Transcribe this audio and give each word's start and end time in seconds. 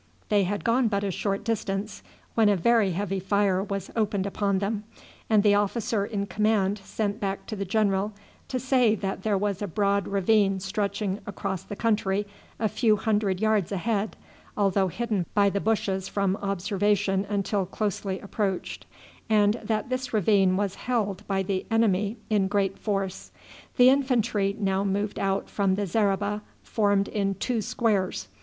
They 0.29 0.45
had 0.45 0.63
gone 0.63 0.87
but 0.87 1.03
a 1.03 1.11
short 1.11 1.43
distance 1.43 2.01
when 2.33 2.49
a 2.49 2.55
very 2.55 2.89
heavy 2.93 3.19
fire 3.19 3.61
was 3.63 3.91
opened 3.95 4.25
upon 4.25 4.57
them, 4.57 4.83
and 5.29 5.43
the 5.43 5.53
officer 5.53 6.07
in 6.07 6.25
command 6.25 6.79
sent 6.83 7.19
back 7.19 7.45
to 7.45 7.55
the 7.55 7.65
general 7.65 8.11
to 8.47 8.59
say 8.59 8.95
that 8.95 9.21
there 9.21 9.37
was 9.37 9.61
a 9.61 9.67
broad 9.67 10.07
ravine 10.07 10.59
stretching 10.59 11.19
across 11.27 11.61
the 11.61 11.75
country 11.75 12.25
a 12.57 12.67
few 12.67 12.95
hundred 12.97 13.39
yards 13.39 13.71
ahead, 13.71 14.15
although 14.57 14.87
hidden 14.87 15.27
by 15.35 15.51
the 15.51 15.61
bushes 15.61 16.07
from 16.07 16.35
observation 16.37 17.23
until 17.29 17.67
closely 17.67 18.19
approached, 18.21 18.87
and 19.29 19.61
that 19.63 19.89
this 19.89 20.11
ravine 20.13 20.57
was 20.57 20.73
held 20.73 21.21
by 21.27 21.43
the 21.43 21.63
enemy 21.69 22.17
in 22.27 22.47
great 22.47 22.79
force. 22.79 23.31
The 23.77 23.89
infantry 23.89 24.55
now 24.57 24.83
moved 24.83 25.19
out 25.19 25.47
from 25.47 25.75
the 25.75 25.85
zareba, 25.85 26.41
formed 26.63 27.07
in 27.07 27.35
two 27.35 27.61
squares. 27.61 28.29